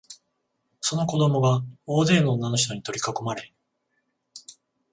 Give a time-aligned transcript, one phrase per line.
[0.79, 3.53] その子供が大勢の女のひとに取りかこまれ、